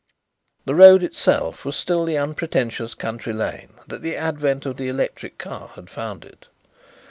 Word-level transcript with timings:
The 0.65 0.73
road 0.73 1.03
itself 1.03 1.63
was 1.63 1.75
still 1.75 2.05
the 2.05 2.17
unpretentious 2.17 2.95
country 2.95 3.33
lane 3.33 3.75
that 3.85 4.01
the 4.01 4.15
advent 4.15 4.65
of 4.65 4.77
the 4.77 4.87
electric 4.87 5.37
car 5.37 5.67
had 5.75 5.91
found 5.91 6.25
it. 6.25 6.47